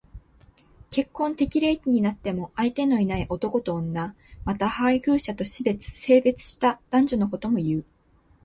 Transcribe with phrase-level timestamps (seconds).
[0.89, 4.15] 結婚適齢期になっても相手のいない男と女。
[4.45, 7.85] また、配偶者と死別、生別した男女のことも言う。